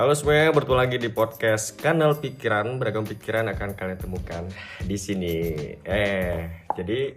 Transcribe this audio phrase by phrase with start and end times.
[0.00, 2.80] Halo semuanya, bertemu lagi di podcast Kanal Pikiran.
[2.80, 4.48] Beragam pikiran akan kalian temukan
[4.80, 5.52] di sini.
[5.84, 7.12] Eh, jadi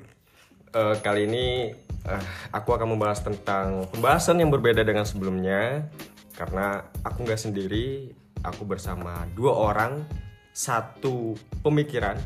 [0.67, 5.87] eh, kali ini eh, aku akan membahas tentang pembahasan yang berbeda dengan sebelumnya.
[6.35, 8.11] Karena aku nggak sendiri,
[8.43, 10.03] aku bersama dua orang,
[10.51, 12.19] satu pemikiran.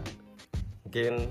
[0.89, 1.21] Mungkin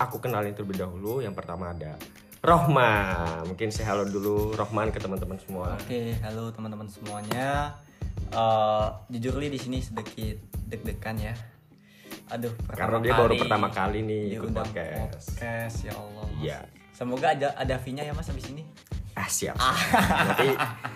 [0.00, 1.20] aku kenalin terlebih dahulu.
[1.20, 2.00] Yang pertama ada
[2.40, 3.52] Rohman.
[3.52, 5.76] Mungkin saya halo dulu Rohman ke teman-teman semua.
[5.76, 7.76] Oke, halo teman-teman semuanya.
[8.30, 10.38] Eh, jujur li di sini sedikit
[10.70, 11.34] deg-degan ya.
[12.32, 15.36] Aduh, Karena dia baru pertama kali nih ikut podcast.
[15.36, 16.26] podcast, ya Allah.
[16.40, 16.58] Iya.
[16.96, 18.64] Semoga ada ada fee-nya ya Mas habis ini.
[19.12, 19.56] Ah siap.
[19.60, 20.48] Nanti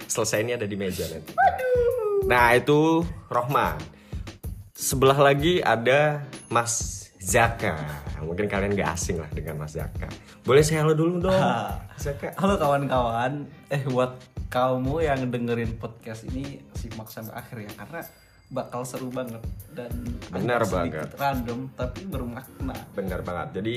[0.09, 1.37] selesai ini ada di meja nanti.
[2.25, 3.77] Nah itu Rohman.
[4.73, 7.77] Sebelah lagi ada Mas Zaka.
[8.25, 10.09] Mungkin kalian gak asing lah dengan Mas Zaka.
[10.41, 12.33] Boleh saya halo dulu dong, Mas Zaka.
[12.41, 18.01] Halo kawan-kawan, eh buat kamu yang dengerin podcast ini simak sampai akhir ya karena
[18.47, 19.43] bakal seru banget
[19.75, 19.91] dan
[20.31, 21.11] Benar banget.
[21.19, 22.75] random tapi bermakna.
[22.95, 23.59] Bener banget.
[23.59, 23.75] Jadi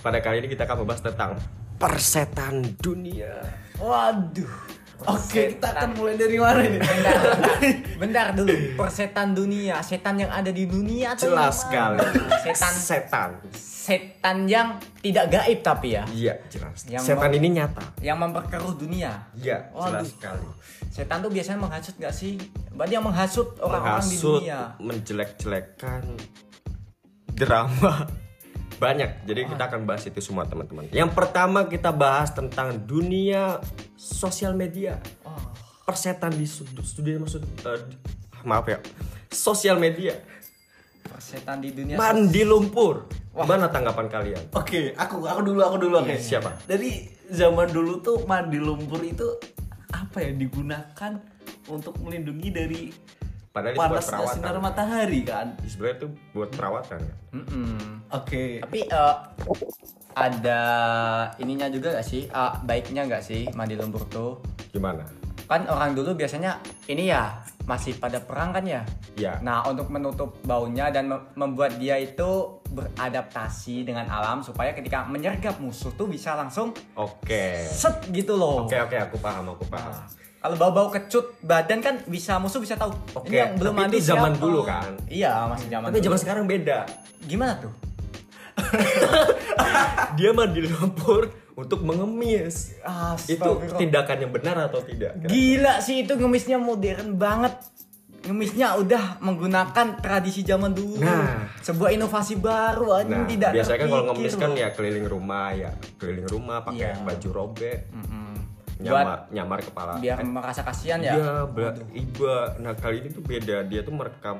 [0.00, 1.32] pada kali ini kita akan membahas tentang
[1.76, 3.36] persetan dunia.
[3.76, 4.77] Waduh.
[5.00, 6.76] Oke, kita akan mulai dari mana ini?
[6.76, 7.14] Bentar,
[8.02, 8.50] bentar, dulu.
[8.74, 12.02] Persetan dunia, setan yang ada di dunia atau Jelas sekali.
[12.42, 13.30] Setan Setan.
[13.54, 16.82] setan yang tidak gaib tapi ya, Iya jelas.
[16.84, 17.84] Yang Setan ini nyata.
[18.00, 19.22] yang memperkeruh dunia.
[19.32, 20.02] Iya Waduh.
[20.02, 20.46] jelas sekali.
[20.90, 22.34] Setan tuh biasanya menghasut gak sih?
[22.68, 24.60] Berarti yang menghasut orang-orang di menghasut, dunia.
[24.78, 26.02] menjelek-jelekan
[27.30, 27.92] drama
[28.78, 29.26] banyak.
[29.26, 30.86] Jadi kita akan bahas itu semua teman-teman.
[30.94, 33.58] Yang pertama kita bahas tentang dunia
[33.98, 35.02] sosial media.
[35.82, 37.98] Persetan di studio maksud di-
[38.46, 38.78] maaf ya.
[39.28, 40.14] Sosial media.
[41.18, 41.98] setan di dunia.
[41.98, 43.10] Mandi lumpur.
[43.34, 44.42] Gimana tanggapan kalian?
[44.54, 46.14] Oke, aku aku dulu aku dulu oke.
[46.14, 46.62] Siapa?
[46.64, 49.26] Dari zaman dulu tuh mandi lumpur itu
[49.90, 51.12] apa ya digunakan
[51.68, 52.80] untuk melindungi dari
[53.58, 54.34] Padahal itu buat perawatan.
[54.38, 55.46] sinar matahari kan.
[55.66, 57.14] Sebenarnya itu buat perawatan ya.
[57.34, 57.76] Mm-mm.
[58.14, 58.62] Oke.
[58.62, 59.14] Tapi eh,
[60.14, 60.60] ada
[61.38, 62.26] ininya juga gak sih?
[62.26, 64.38] Eh, baiknya gak sih mandi lumpur tuh?
[64.70, 65.02] Gimana?
[65.48, 68.82] Kan orang dulu biasanya ini ya masih pada perang kan ya.
[69.16, 69.36] Ya.
[69.40, 75.56] Nah untuk menutup baunya dan mem- membuat dia itu beradaptasi dengan alam supaya ketika menyergap
[75.56, 77.64] musuh tuh bisa langsung Oke.
[77.64, 78.68] set gitu loh.
[78.68, 79.88] Oke oke aku paham aku paham.
[79.88, 80.04] Nah,
[80.38, 82.94] Kalau bau-bau kecut badan kan bisa musuh bisa tahu.
[83.12, 84.40] Oke, Ini yang belum tapi mandi itu zaman siapa?
[84.40, 84.90] dulu kan?
[85.04, 85.84] Iya masih zaman.
[85.84, 86.04] Tapi dulu.
[86.04, 86.78] zaman sekarang beda.
[87.20, 87.72] gimana tuh?
[90.14, 91.22] dia mandi lumpur
[91.54, 92.78] untuk mengemis.
[92.78, 93.78] Itu Astagfirullah.
[93.78, 95.18] tindakan yang benar atau tidak?
[95.20, 97.54] Gila sih itu ngemisnya modern banget.
[98.20, 100.98] Ngemisnya udah menggunakan tradisi zaman dulu.
[101.00, 101.50] Nah.
[101.58, 106.26] Sebuah inovasi baru Nah, tidak biasanya kan kalau ngemis kan ya keliling rumah ya, keliling
[106.26, 107.02] rumah pakai Iya.
[107.02, 108.34] baju robek, Mm-mm.
[108.78, 109.92] Nyamar nyamar kepala.
[109.98, 111.18] biar Eh, merasa kasihan ya.
[111.18, 112.54] Iya, iba.
[112.62, 113.66] Nah kali ini tuh beda.
[113.66, 114.38] Dia tuh merekam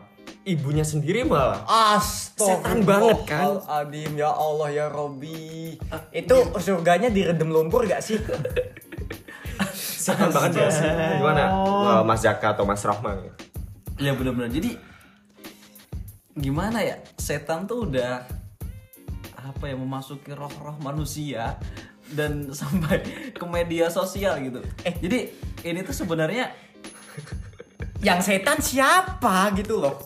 [0.48, 1.60] ibunya sendiri malah.
[1.66, 2.56] Astagfirullah.
[2.62, 3.44] Setan banget kan?
[3.66, 5.76] Adim ya Allah ya Robi.
[6.14, 8.16] Itu surganya diredem lumpur gak sih?
[10.08, 10.88] Setan banget ya sih.
[11.20, 11.44] Gimana?
[11.52, 13.28] Wah, Mas Jaka atau Mas Rahman?
[14.00, 14.48] Ya benar-benar.
[14.48, 14.78] Jadi
[16.38, 16.96] gimana ya?
[17.18, 18.24] Setan tuh udah
[19.38, 21.56] apa ya memasuki roh-roh manusia
[22.10, 24.60] dan sampai ke media sosial gitu.
[24.82, 25.18] Eh, jadi
[25.64, 26.52] ini tuh sebenarnya
[27.98, 29.98] Yang setan siapa gitu loh?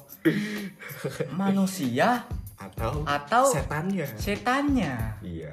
[1.31, 2.25] Manusia
[2.57, 4.07] Atau, Atau- setannya?
[4.17, 5.19] setannya.
[5.21, 5.53] Iya.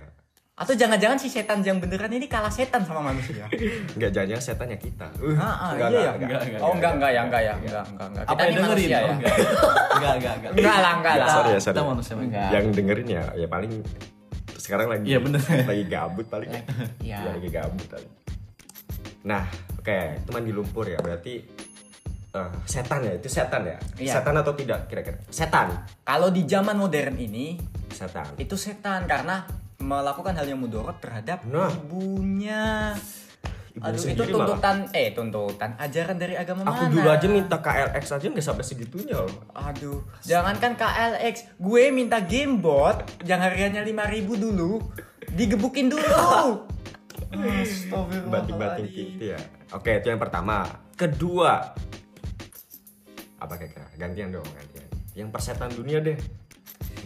[0.54, 3.48] Atau jangan-jangan si setan yang beneran ini kalah setan sama manusia?
[3.96, 5.08] Enggak jangan setannya kita.
[5.18, 6.12] Uh, Ah, ah, enggak, iya ya.
[6.14, 8.24] enggak, enggak, oh enggak enggak ya enggak ya enggak enggak enggak.
[8.24, 8.70] apa Kita yang ini dengerin?
[8.70, 9.10] manusia Oh, ya.
[9.10, 9.36] enggak.
[9.36, 10.52] enggak, enggak, enggak.
[10.54, 11.30] Enggak lah enggak Ya, lah.
[11.30, 11.76] sorry ya, sorry.
[11.76, 12.50] Kita manusia Enggak.
[12.52, 13.74] Yang dengerin ya, ya paling
[14.60, 15.40] sekarang lagi Iya, bener.
[15.72, 16.50] lagi gabut paling.
[17.00, 17.18] Iya.
[17.18, 18.12] Ya, lagi gabut paling.
[19.22, 19.44] Nah,
[19.74, 21.00] oke, itu mandi lumpur ya.
[21.00, 21.34] Berarti
[22.30, 23.78] eh, setan ya, itu setan ya.
[23.96, 24.14] Iya.
[24.16, 25.18] Setan atau tidak kira-kira?
[25.28, 25.74] Setan.
[26.04, 27.58] Kalau di zaman modern ini
[27.90, 28.36] Setan.
[28.36, 29.44] itu setan karena
[29.80, 31.72] melakukan hal yang mudorot terhadap Nah.
[31.72, 32.94] ibunya.
[33.80, 34.48] Aduh itu sendiri malah.
[34.52, 36.92] tuntutan eh tuntutan ajaran dari agama Aku mana?
[36.92, 39.32] dulu aja minta KLX aja nggak sampai segitunya loh.
[39.52, 44.84] Aduh, jangankan KLX, gue minta gamebot yang harganya 5000 dulu,
[45.32, 46.08] digebukin dulu.
[48.32, 49.40] Banting-banting gitu ya.
[49.72, 50.66] Oke, itu yang pertama.
[50.96, 51.72] Kedua,
[53.38, 53.88] apa kira-kira?
[53.96, 54.88] Gantian dong, gantian.
[55.16, 56.18] Yang persetan dunia deh.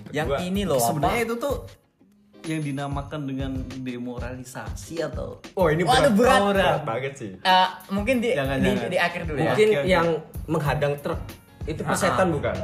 [0.10, 0.46] Yang Kedua.
[0.46, 1.56] ini loh Sebenarnya itu tuh
[2.44, 6.40] yang dinamakan dengan demoralisasi atau Oh ini Waduh, berat.
[6.40, 7.32] Oh, berat banget sih.
[7.38, 8.90] Eh, mungkin di, Jangan, di, jangan.
[8.90, 9.46] di akhir dulu ya.
[9.48, 10.08] Mungkin yang
[10.46, 11.20] menghadang truk
[11.64, 12.56] itu persetan bukan?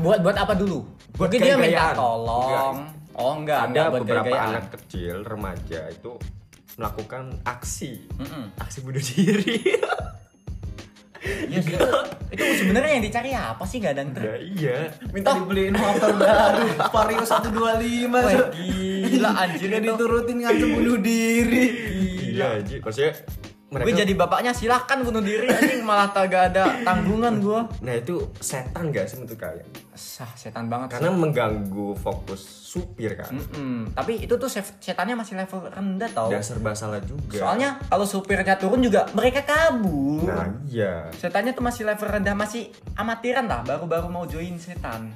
[0.00, 0.88] Buat buat apa dulu?
[1.14, 2.76] Buat mungkin dia minta tolong.
[3.12, 4.50] Oh enggak, Ada enggak beberapa gaya-gayaan.
[4.54, 6.12] anak kecil remaja itu
[6.78, 8.54] melakukan aksi Mm-mm.
[8.56, 9.58] aksi bunuh diri.
[11.20, 11.74] Iya sih.
[12.28, 14.20] itu sebenarnya yang dicari apa sih gadang ter?
[14.20, 14.76] Ya iya.
[15.08, 17.56] Minta dibeliin motor baru Vario 125
[18.08, 18.50] Wah,
[19.02, 19.86] gila anjir Gak itu.
[19.88, 21.66] diturutin ngancam bunuh diri
[22.30, 22.78] Iya, Ji.
[22.78, 23.12] Maksudnya
[23.68, 27.60] mereka Gue jadi bapaknya silahkan bunuh diri anjing malah kagak ada tanggungan gue.
[27.84, 29.68] Nah, itu setan gak sih menurut kalian?
[29.92, 30.96] Sah, setan banget.
[30.96, 33.28] Karena mengganggu fokus supir kan.
[33.28, 33.92] Mm-mm.
[33.92, 36.32] Tapi itu tuh setannya masih level rendah tau.
[36.32, 37.44] Dan serba salah juga.
[37.44, 40.24] Soalnya kalau supirnya turun juga mereka kabur.
[40.24, 41.12] Nah, iya.
[41.12, 45.12] Setannya tuh masih level rendah, masih amatiran lah, baru-baru mau join setan.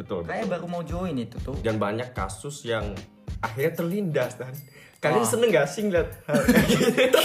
[0.00, 0.24] Betul.
[0.24, 1.60] Kayak baru mau join itu tuh.
[1.60, 2.96] Dan banyak kasus yang
[3.44, 4.54] akhirnya terlindas dan
[5.02, 5.28] kalian Wah.
[5.28, 6.08] seneng gak sih ngeliat
[6.70, 7.18] gitu?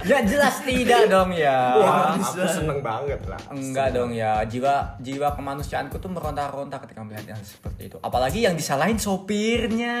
[0.00, 1.74] Ya jelas tidak dong ya.
[1.74, 3.40] Wah, aku seneng banget lah.
[3.50, 7.96] Enggak dong ya, jiwa jiwa kemanusiaanku tuh meronta-ronta ketika melihat yang seperti itu.
[7.98, 9.96] Apalagi yang disalahin sopirnya.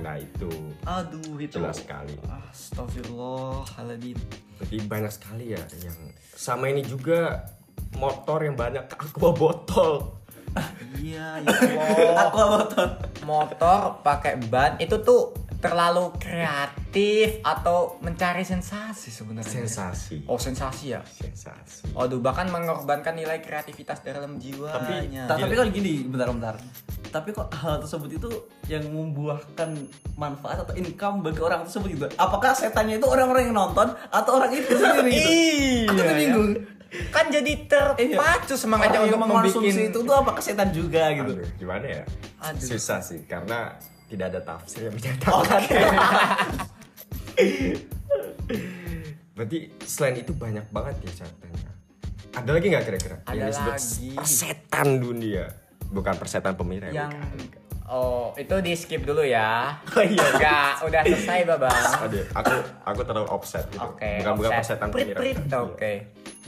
[0.00, 0.48] Nah, itu
[0.86, 1.60] Aduh itu.
[1.60, 2.16] jelas sekali.
[2.48, 4.16] Astagfirullahaladzim.
[4.56, 5.98] Berarti banyak sekali ya yang
[6.32, 7.44] sama ini juga
[7.98, 10.18] motor yang banyak aqua botol.
[10.94, 12.30] Iya ya Allah.
[12.30, 12.86] Aku motor
[13.24, 15.34] Motor pakai ban itu tuh
[15.64, 19.64] terlalu kreatif atau mencari sensasi sebenarnya.
[19.64, 20.22] Sensasi.
[20.24, 21.00] Oh sensasi ya.
[21.00, 21.90] Sensasi.
[21.92, 25.24] Aduh bahkan mengorbankan nilai kreativitas dalam jiwanya.
[25.24, 26.60] Ta- Tapi kan gini, bentar-bentar
[27.08, 28.30] Tapi kok hal tersebut itu
[28.66, 29.70] yang membuahkan
[30.14, 34.50] manfaat atau income bagi orang tersebut gitu Apakah setannya itu orang-orang yang nonton atau orang
[34.50, 35.30] itu sendiri gitu?
[35.30, 35.86] Iya.
[35.86, 36.50] Aku tuh bingung
[37.10, 42.02] Kan jadi terpacu semangatnya untuk mengkonsumsi itu tuh apakah setan juga gitu Aduh, gimana ya?
[42.40, 42.66] Aduh.
[42.66, 43.74] Susah sih karena
[44.06, 45.62] tidak ada tafsir yang menyatakan.
[49.34, 51.72] Berarti selain itu banyak banget ya catatannya.
[52.34, 53.16] Ada lagi nggak kira-kira?
[53.26, 54.08] Ada yang disebut lagi.
[54.14, 55.44] Persetan dunia,
[55.90, 56.90] bukan persetan pemirsa.
[56.90, 57.60] yang bukan.
[57.84, 59.76] Oh, itu di skip dulu ya.
[59.92, 60.24] Oh iya.
[60.32, 61.84] Enggak, udah selesai, Babang.
[62.08, 63.84] Aduh, aku aku terlalu offset gitu.
[63.84, 64.80] Oke, bukan bukan offset.
[64.80, 65.20] persetan Prit, pemirsa.
[65.20, 65.36] prit.
[65.52, 65.92] Oke.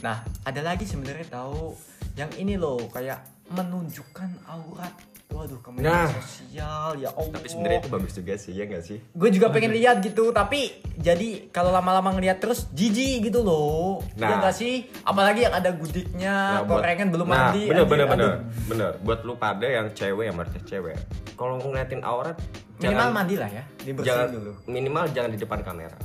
[0.01, 1.77] Nah, ada lagi sebenarnya tahu
[2.17, 3.21] yang ini loh, kayak
[3.53, 4.93] menunjukkan aurat.
[5.27, 6.07] Waduh, ke media Nah.
[6.09, 7.35] sosial ya Allah.
[7.35, 8.97] Tapi sebenarnya itu bagus juga sih, ya nggak sih?
[9.03, 13.99] gue juga pengen lihat gitu, tapi jadi kalau lama-lama ngeliat terus jijik gitu loh.
[14.13, 14.39] Iya Nah.
[14.41, 14.87] nggak sih?
[15.03, 17.63] Apalagi yang ada gudiknya, buat- korengan belum nah, mandi.
[17.65, 18.31] Bener anjir, bener bener
[18.65, 18.91] bener.
[19.03, 20.95] Buat lu pada yang cewek yang market cewek,
[21.35, 22.39] kalau ngeliatin aurat
[22.77, 24.51] Minimal jangan- mandi lah ya, dibersihin jangan dulu.
[24.65, 25.97] minimal jangan di depan kamera.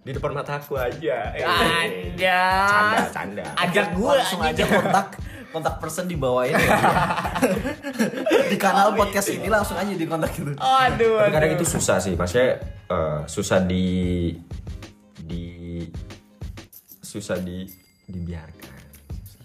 [0.00, 1.16] Di depan mataku aja.
[1.30, 1.44] Eh.
[1.44, 2.40] Aja.
[2.66, 3.44] Canda, canda.
[3.54, 5.06] Ajak gue Langsung aja kontak
[5.50, 6.78] kontak person di bawah ini ya.
[8.50, 11.58] Di kanal podcast ini langsung aja di kontak gitu Aduh, Tapi kadang aduh.
[11.58, 13.86] itu susah sih, maksudnya eh, susah di
[15.20, 15.44] di
[17.00, 17.66] susah di
[18.04, 18.78] dibiarkan.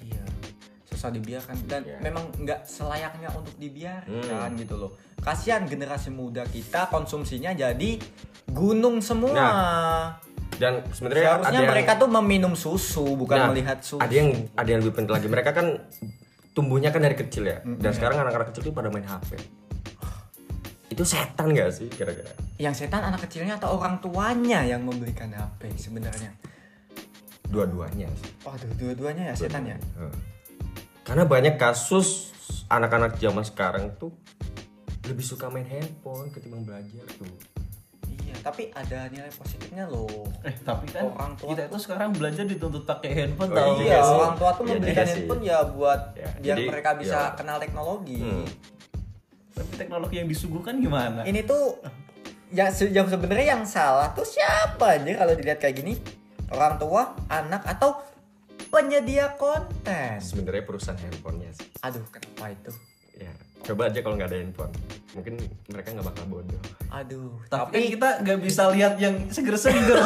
[0.01, 0.23] Iya,
[0.85, 1.97] susah dibiarkan dan Iya.
[1.99, 4.57] memang nggak selayaknya untuk dibiarkan Hmm.
[4.57, 4.91] gitu loh.
[5.17, 7.97] Kasihan generasi muda kita konsumsinya jadi
[8.47, 9.33] gunung semua.
[9.33, 10.01] Nah,
[10.55, 13.99] Dan sebenarnya Seharusnya ada yang, mereka tuh meminum susu bukan Nah, melihat susu.
[13.99, 15.27] Ada yang ada yang lebih penting lagi.
[15.27, 15.67] Mereka kan
[16.55, 17.59] tumbuhnya kan dari kecil ya.
[17.59, 19.35] Hmm, Dan sekarang anak-anak kecil tuh pada main HP.
[20.95, 22.31] Itu setan gak sih kira-kira?
[22.55, 26.31] Yang setan anak kecilnya atau orang tuanya yang membelikan HP sebenarnya.
[27.51, 28.31] Dua-duanya sih.
[28.47, 29.75] Waduh, dua-duanya ya setan ya.
[31.03, 32.31] Karena banyak kasus
[32.71, 34.15] anak-anak zaman sekarang tuh
[35.05, 37.29] lebih suka main handphone ketimbang belajar tuh.
[38.45, 40.29] Iya, tapi ada nilai positifnya loh.
[40.45, 43.97] Eh tapi kan Orang tua kita itu sekarang belajar dituntut pakai handphone Oh, tau Iya,
[43.97, 44.13] sih.
[44.13, 45.13] orang tua tuh Iya membelikan juga sih.
[45.17, 47.33] handphone ya buat Ya, biar jadi, mereka bisa ya.
[47.33, 48.21] kenal teknologi.
[48.21, 48.45] Hmm.
[49.51, 51.21] Tapi teknologi yang disuguhkan gimana?
[51.23, 51.81] Ini tuh
[52.51, 55.97] yang, yang sebenarnya yang salah tuh siapa aja kalau dilihat kayak gini?
[56.47, 57.97] Orang tua, anak atau
[58.67, 60.21] penyedia konten?
[60.21, 61.65] Sebenarnya perusahaan handphonenya sih.
[61.81, 62.69] Aduh, kenapa itu?
[63.17, 63.33] Ya,
[63.65, 64.73] coba aja kalau nggak ada handphone.
[65.11, 65.33] Mungkin
[65.67, 66.61] mereka nggak bakal bodoh.
[66.87, 69.97] Aduh, Tapi, tapi kita nggak bisa lihat yang seger-seger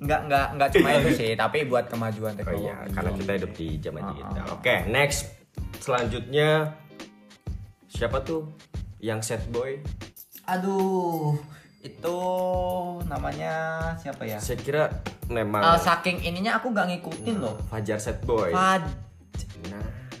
[0.00, 2.66] nggak nggak nggak cuma itu sih, tapi buat kemajuan Oh teknologi.
[2.66, 4.36] iya, karena kita hidup di zaman Ah, digital.
[4.38, 4.54] ah.
[4.54, 5.20] Oke, next.
[5.76, 6.48] Selanjutnya
[7.86, 8.48] siapa tuh
[8.98, 9.80] yang set boy?
[10.46, 11.36] Aduh,
[11.80, 12.18] itu
[13.04, 13.54] namanya
[13.96, 14.36] siapa ya?
[14.38, 14.82] Saya kira
[15.26, 17.56] memang Ah, saking ininya aku nggak ngikutin loh.
[17.66, 18.52] Fajar set boy.
[18.52, 18.84] Fad,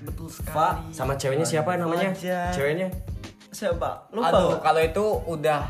[0.04, 0.92] Betul Fa- sekali.
[0.92, 2.12] sama ceweknya siapa namanya?
[2.52, 2.88] Ceweknya?
[3.48, 4.12] Siapa?
[4.12, 4.28] Lupa.
[4.28, 5.60] Aduh, kalau itu udah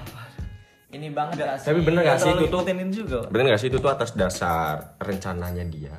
[0.94, 1.66] ini banget gak sih?
[1.70, 2.62] Tapi bener gak sih itu tuh?
[2.90, 3.18] juga.
[3.30, 5.94] Bener gak sih itu tuh atas dasar rencananya dia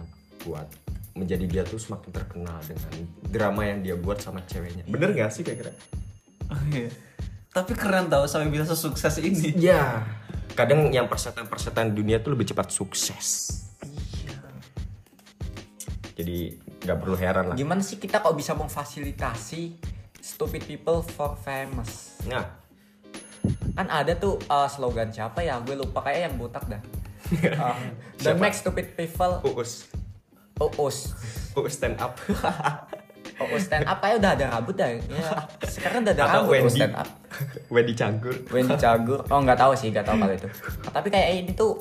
[0.48, 0.68] buat
[1.16, 2.94] menjadi dia tuh semakin terkenal dengan
[3.32, 4.84] drama yang dia buat sama ceweknya.
[4.88, 5.72] Bener gak sih kira-kira?
[6.52, 6.92] Oh, iya.
[7.56, 9.56] Tapi keren tau sampai bisa sesukses ini.
[9.56, 10.04] Ya,
[10.60, 13.64] kadang yang persetan-persetan dunia tuh lebih cepat sukses.
[16.16, 17.56] Jadi nggak perlu heran lah.
[17.58, 19.62] Gimana sih kita kok bisa memfasilitasi
[20.22, 22.22] stupid people for famous?
[22.30, 22.66] Nah,
[23.76, 25.60] Kan ada tuh uh, slogan siapa ya?
[25.62, 26.82] Gue lupa kayak yang botak dah.
[27.26, 27.74] Uh,
[28.22, 28.38] Siapa?
[28.38, 29.90] make stupid people Uus.
[30.78, 30.98] Uus.
[31.58, 32.14] Oh, stand up.
[33.50, 34.94] Uus stand up kayak udah ada rambut dah.
[34.94, 35.02] Ya.
[35.66, 36.78] Sekarang udah ada Atau rambut Uus Wendy.
[36.78, 37.10] stand up.
[37.74, 38.36] Wendy Canggur.
[38.54, 39.20] Wendy Cagur.
[39.34, 40.48] Oh nggak tahu sih, nggak tahu kalau itu.
[40.86, 41.74] Tapi kayak ini tuh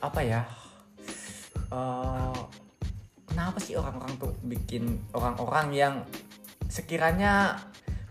[0.00, 0.40] apa ya?
[1.68, 2.35] Eh,
[3.36, 5.94] kenapa sih orang-orang tuh bikin orang-orang yang
[6.72, 7.60] sekiranya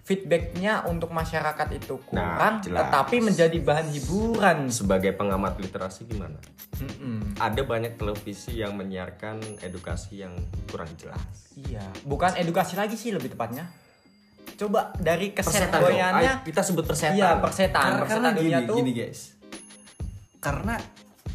[0.06, 2.78] feedbacknya untuk masyarakat itu kurang, Nah, jelas.
[2.86, 4.70] tetapi menjadi bahan hiburan.
[4.70, 6.38] Sebagai pengamat literasi gimana?
[6.78, 7.42] Mm-mm.
[7.42, 10.38] Ada banyak televisi yang menyiarkan edukasi yang
[10.70, 11.50] kurang jelas.
[11.58, 13.66] Iya, bukan edukasi lagi sih lebih tepatnya.
[14.62, 15.74] Coba dari keset
[16.46, 17.18] kita sebut persetan.
[17.18, 18.78] iya persetan, karena, persetan karena dunia gini, tuh.
[18.78, 19.22] gini guys
[20.46, 20.78] karena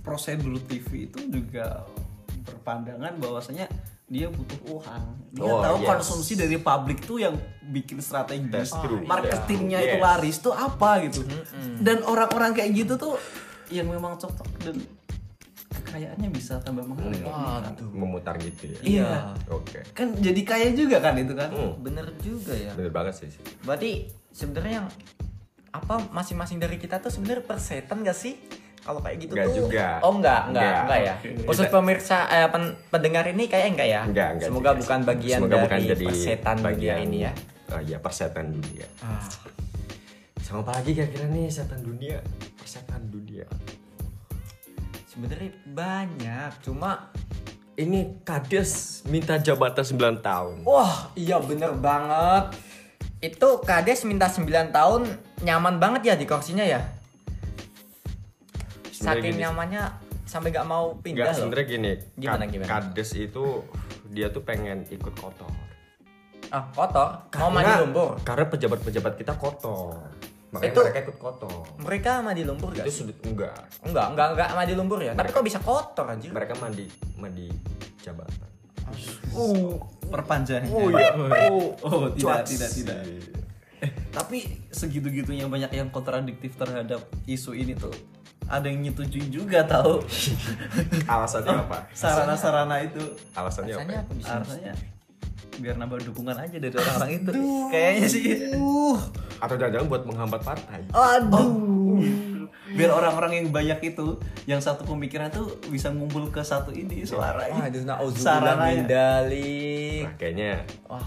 [0.06, 1.82] prosedur TV itu juga
[2.42, 3.66] berpandangan bahwasanya
[4.04, 5.88] dia butuh uang dia Oh, tahu yes.
[5.88, 9.00] konsumsi dari publik tuh yang bikin strategi That's true.
[9.00, 9.86] marketingnya Iya.
[9.86, 10.04] itu Yes.
[10.04, 11.22] laris tuh apa gitu
[11.78, 13.14] dan orang-orang kayak gitu tuh
[13.68, 14.74] yang memang cocok dan
[15.70, 17.86] kekayaannya bisa tambah mengalir Waduh.
[17.88, 18.78] Memutar gitu ya.
[18.82, 19.10] Iya.
[19.48, 19.86] Oke.
[19.92, 22.74] kan jadi kaya juga kan itu kan Hmm, Bener juga ya.
[22.74, 23.28] bener banget sih.
[23.28, 23.42] sih.
[23.62, 23.90] Berarti
[24.28, 24.88] sebenarnya yang
[25.70, 28.34] apa masing-masing dari kita tuh sebenarnya persetan gak sih?
[28.80, 29.56] Kalau kayak gitu Nggak tuh.
[29.60, 29.86] juga.
[30.00, 30.82] Oh enggak, enggak, Nggak.
[30.82, 31.14] enggak, ya.
[31.48, 34.00] Khusus pemirsa eh, pen- pendengar ini kayak enggak ya?
[34.02, 34.46] Enggak, enggak.
[34.48, 37.32] Semoga juga bukan bagian Semoga dari bukan jadi persetan dunia bagian- ini ya.
[37.70, 38.86] Oh iya, persetan dunia.
[38.98, 39.22] Ah,
[40.40, 42.18] Sama apa lagi kira-kira nih setan dunia?
[42.56, 43.46] Persetan dunia.
[45.06, 47.10] sebenarnya banyak, cuma
[47.72, 50.56] Ini kades minta jabatan 9 tahun.
[50.62, 52.52] wah, iya bener banget.
[53.22, 55.08] Itu Kades minta 9 tahun
[55.40, 56.76] nyaman banget ya di kursinya ya.
[59.00, 59.42] Saking gini.
[59.42, 59.82] nyamannya
[60.22, 61.38] sampai gak mau pindah Enggak, loh.
[61.40, 61.92] sebenarnya gini.
[62.14, 62.68] Gimana, gimana?
[62.68, 63.44] Kades itu
[64.06, 65.48] dia tuh pengen ikut kotor.
[66.50, 67.30] Ah, kotor.
[67.34, 68.10] Mau mandi Karena- lumpur.
[68.20, 69.96] Karena pejabat-pejabat kita kotor.
[70.50, 71.62] Makanya Itu- mereka ikut kotor.
[71.78, 73.54] Mereka mandi lumpur gak Itu sudut enggak.
[73.80, 75.12] Enggak, enggak, enggak mandi lumpur ya.
[75.14, 76.30] Tapi kok bisa kotor anjir?
[76.30, 76.84] Mereka mandi
[77.16, 77.46] mandi
[78.02, 78.50] jabatan.
[79.30, 79.78] uh
[80.10, 81.14] perpanjangan Oh iya.
[81.46, 83.22] Oh, oh tidak cuat tidak tidak sih.
[83.80, 84.38] Eh, tapi
[84.68, 87.94] segitu-gitunya banyak yang kontradiktif terhadap isu ini tuh.
[88.50, 90.02] Ada yang nyetujuin juga tahu.
[91.14, 91.86] Alasannya apa?
[91.94, 92.98] Sarana-sarana itu
[93.38, 93.82] Alasannya apa?
[93.86, 94.02] Rasanya ya?
[94.02, 94.32] apa bisa?
[94.42, 94.74] artinya
[95.60, 97.30] biar nambah dukungan aja dari orang-orang itu.
[97.68, 98.24] Kayaknya sih.
[99.38, 100.80] Atau jangan-jangan buat menghambat partai?
[100.90, 102.00] Aduh.
[102.70, 104.16] Biar orang-orang yang banyak itu,
[104.46, 107.50] yang satu pemikiran tuh bisa ngumpul ke satu ini suara.
[107.50, 108.86] Waduh, na'udzubillah Sarana min ya.
[108.86, 110.02] dalik.
[110.06, 110.52] Nah, kayaknya
[110.86, 111.06] Wah,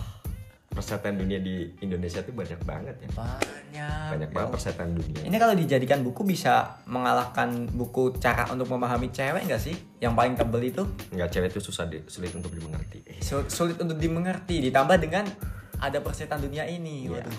[0.74, 3.10] persetan dunia di Indonesia tuh banyak banget ya.
[3.14, 4.10] banyak.
[4.18, 5.22] Banyak banget persetan dunia.
[5.22, 9.78] Ini kalau dijadikan buku bisa mengalahkan buku cara untuk memahami cewek nggak sih?
[10.02, 13.06] Yang paling tebel itu Enggak cewek itu susah di, sulit untuk dimengerti.
[13.06, 14.66] Eh, Su- sulit untuk dimengerti.
[14.66, 15.30] Ditambah dengan
[15.78, 17.06] ada persetan dunia ini.
[17.08, 17.22] Iya.
[17.22, 17.38] Waduh,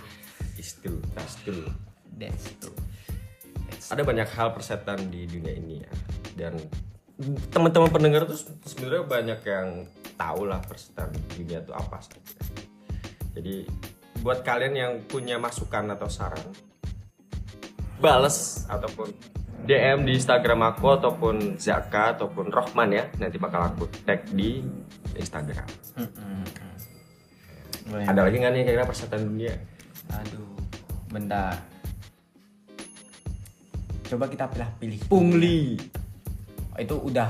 [0.54, 1.66] It's true, that's true.
[2.14, 2.74] that's true.
[3.90, 5.90] Ada banyak hal persetan di dunia ini ya.
[6.38, 6.54] Dan
[7.50, 9.68] teman-teman pendengar tuh sebenarnya banyak yang
[10.14, 12.18] tahu lah persetan dunia itu apa saja.
[13.34, 13.66] Jadi
[14.22, 16.46] buat kalian yang punya masukan atau saran,
[17.98, 19.10] bales ataupun
[19.64, 24.62] DM di Instagram aku ataupun Zaka ataupun Rohman ya nanti bakal aku tag di
[25.18, 25.66] Instagram.
[27.84, 28.04] Boleh.
[28.08, 29.54] Ada lagi nggak nih kira-kira persetan dunia?
[30.08, 30.56] Aduh,
[31.12, 31.52] bentar.
[34.08, 35.00] Coba kita pilih-pilih.
[35.08, 35.76] Pungli.
[36.76, 37.28] Oh, itu udah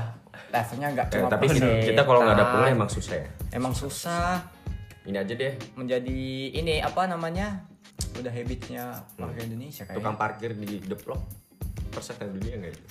[0.51, 3.27] levelnya nggak Eh, cuma tapi kita, kalau nggak ada pungli emang susah ya.
[3.51, 4.54] Emang susah
[5.05, 7.61] Ini aja deh menjadi ini apa namanya?
[8.17, 10.01] Udah habitnya warga Indonesia kayak.
[10.01, 11.21] tukang parkir di deplok
[11.93, 12.85] persetan dunia nggak itu?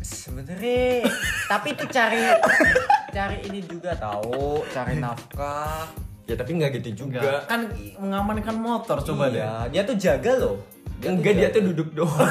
[0.00, 1.04] Sebenarnya,
[1.50, 2.22] tapi itu cari
[3.12, 5.90] cari ini juga tahu, cari nafkah.
[6.24, 7.44] Ya tapi nggak gitu juga.
[7.50, 9.42] Kan mengamankan motor coba deh.
[9.42, 10.56] iya, dia tuh jaga loh.
[11.02, 12.30] Enggak dia tuh duduk doang.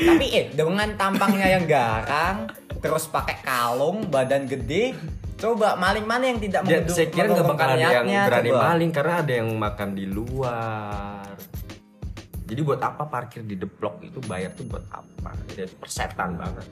[0.00, 2.48] Tapi eh dengan tampangnya yang garang,
[2.80, 4.96] terus pakai kalung, badan gede,
[5.40, 8.60] coba maling mana yang tidak Ya, saya kira nggak bakal ada yang berani coba.
[8.68, 11.32] maling karena ada yang makan di luar.
[12.44, 15.32] Jadi buat apa parkir di deplok itu bayar tuh buat apa?
[15.48, 16.66] Jadi persetan banget.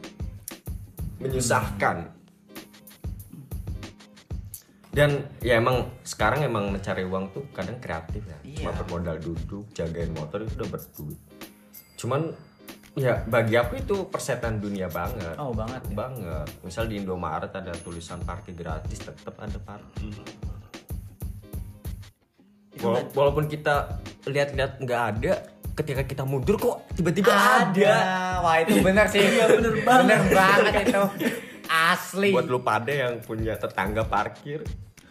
[1.18, 1.96] Menyusahkan.
[4.88, 8.38] Dan ya emang sekarang emang mencari uang tuh kadang kreatif ya.
[8.58, 8.78] Cuma Iya.
[8.82, 11.20] bermodal duduk, jagain motor itu udah berduit.
[11.94, 12.34] Cuman
[13.00, 15.82] ya bagi aku itu persetan dunia banget Oh banget.
[15.84, 15.94] ya.
[15.96, 16.46] banget.
[16.60, 20.14] Misal di Indomaret ada tulisan parkir gratis, tetap ada parkir.
[22.78, 25.32] Wala- walaupun kita lihat-lihat nggak ada,
[25.74, 27.94] ketika kita mundur kok tiba-tiba ada.
[28.38, 29.18] Wah itu bener sih.
[29.18, 30.04] Iya bener banget.
[30.04, 31.02] Bener banget itu.
[31.66, 32.30] Asli.
[32.30, 34.62] Buat lu pada yang punya tetangga parkir,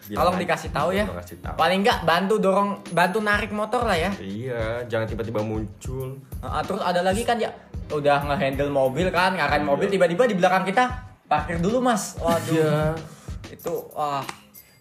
[0.08, 0.44] bilang Tolong aja.
[0.44, 1.06] dikasih tahu ya.
[1.06, 1.56] Kasih tahu.
[1.56, 4.12] Paling nggak bantu dorong, bantu narik motor lah ya.
[4.16, 6.16] Iya, jangan tiba-tiba muncul.
[6.40, 7.52] Ah, terus ada lagi kan ya
[7.88, 10.84] udah ngehandle mobil kan, ngarahin mobil tiba-tiba di belakang kita
[11.24, 12.96] parkir dulu mas waduh Iya.
[13.50, 14.24] itu wah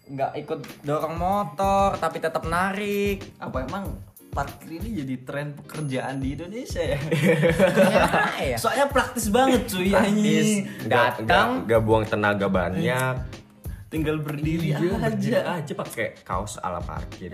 [0.05, 6.35] nggak ikut dorong motor tapi tetap narik Apa emang parkir ini jadi tren pekerjaan di
[6.35, 6.95] Indonesia ya?
[6.95, 8.03] ya,
[8.51, 8.57] ya.
[8.57, 9.91] Soalnya praktis banget cuy.
[9.91, 11.23] Nggak- Datang.
[11.25, 13.15] nggak- nggak buang tenaga banyak
[13.97, 15.33] Tinggal berdiri Iya, berdiri.
[15.33, 15.57] Aja.
[15.57, 17.33] aja pakai kaos ala parkir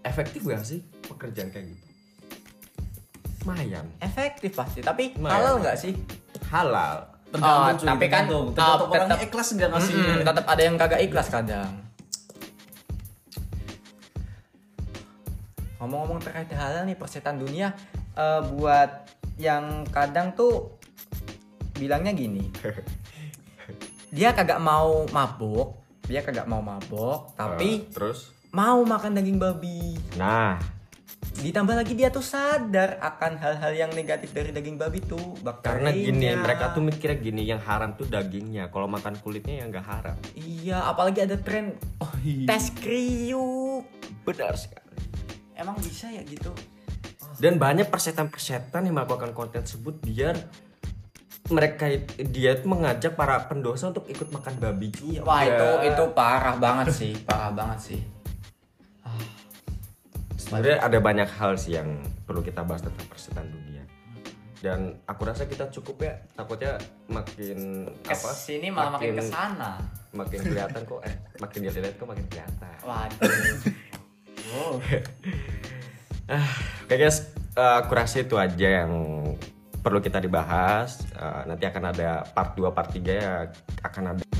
[0.00, 1.84] efektif gak sih pekerjaan kayak gitu?
[3.42, 3.84] Lumayan.
[3.98, 5.34] Efektif pasti tapi Lumayan.
[5.36, 5.92] halal nggak sih?
[6.48, 7.04] Halal.
[7.26, 8.44] Tergantung Oh, cuy, tapi kan, tergantung.
[8.46, 10.04] oh, Tergantung tetap- orangnya ikhlas nggak ngasihnya.
[10.08, 11.72] Mm-mm, tetap ada yang kagak ikhlas kadang.
[15.76, 17.76] Ngomong-ngomong terkait halal nih persetan dunia
[18.14, 18.90] eh, buat
[19.36, 20.80] yang kadang tuh
[21.74, 22.48] bilangnya gini
[24.08, 28.30] dia kagak mau mabuk dia kagak mau mabuk tapi Eh, terus?
[28.50, 29.98] mau makan daging babi.
[30.14, 30.56] Nah.
[31.36, 36.24] Ditambah lagi dia tuh sadar akan hal-hal yang negatif dari daging babi tuh karena gini
[36.24, 36.40] bakterinya.
[36.40, 38.70] mereka tuh mikirnya gini yang haram tuh dagingnya.
[38.70, 40.16] Kalau makan kulitnya yang nggak haram.
[40.32, 42.48] Iya apalagi ada tren Oh iya.
[42.48, 43.84] tes kriuk.
[44.24, 44.96] Benar sekali.
[45.52, 46.48] Emang bisa ya gitu?
[47.36, 50.40] Dan banyak persetan-persetan yang melakukan konten tersebut biar
[51.46, 51.86] mereka
[52.18, 55.22] dia itu mengajak para pendosa untuk ikut makan babi juga.
[55.22, 58.00] wah itu itu parah banget sih parah banget sih.
[60.36, 63.82] Sebenarnya ada banyak hal sih yang perlu kita bahas tentang persetan dunia.
[64.62, 66.78] Dan aku rasa kita cukup ya takutnya
[67.10, 69.78] makin apa ke sini malah makin ke sana
[70.14, 72.74] makin kelihatan kok eh makin dilihat kok makin kelihatan.
[72.82, 73.30] Waduh.
[74.54, 74.74] Wow.
[76.86, 78.90] Oke guys, eh, aku rasa itu aja yang
[79.86, 81.06] perlu kita dibahas.
[81.14, 83.46] Eh, nanti akan ada part 2, part 3 ya
[83.86, 84.35] akan ada